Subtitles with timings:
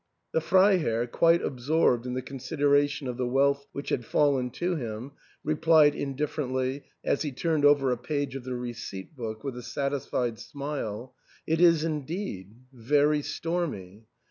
[0.31, 5.11] The Freiherr, quite absorbed in the consideration of the wealth which had fallen to him,
[5.43, 9.91] replied indifferently, as he turned over a page of the receipt book with a sat
[9.91, 11.13] isfied smile,
[11.45, 14.07] "It is indeed; very stormy